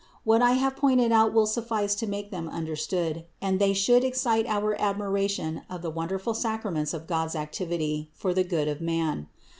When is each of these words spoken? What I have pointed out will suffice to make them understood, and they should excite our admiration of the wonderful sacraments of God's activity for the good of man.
What 0.23 0.41
I 0.41 0.53
have 0.53 0.75
pointed 0.75 1.11
out 1.11 1.31
will 1.31 1.45
suffice 1.45 1.93
to 1.93 2.07
make 2.07 2.31
them 2.31 2.49
understood, 2.49 3.25
and 3.39 3.59
they 3.59 3.71
should 3.71 4.03
excite 4.03 4.47
our 4.47 4.73
admiration 4.81 5.61
of 5.69 5.83
the 5.83 5.91
wonderful 5.91 6.33
sacraments 6.33 6.95
of 6.95 7.05
God's 7.05 7.35
activity 7.35 8.09
for 8.15 8.33
the 8.33 8.43
good 8.43 8.67
of 8.67 8.81
man. 8.81 9.27